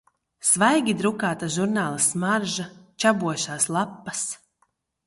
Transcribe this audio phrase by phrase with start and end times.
[0.51, 2.67] Svaigi drukāta žurnāla smarža,
[3.05, 4.27] čabošās lapas...